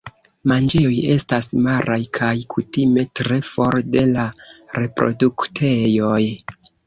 Manĝejoj 0.51 0.93
estas 1.15 1.47
maraj 1.65 1.97
kaj 2.19 2.31
kutime 2.55 3.03
tre 3.19 3.37
for 3.49 3.77
de 3.97 4.03
la 4.15 4.25
reproduktejoj. 4.79 6.19